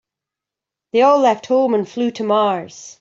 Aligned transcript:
They 0.93 1.03
all 1.03 1.19
left 1.19 1.45
home 1.45 1.75
and 1.75 1.87
flew 1.87 2.09
to 2.09 2.23
Mars. 2.23 2.97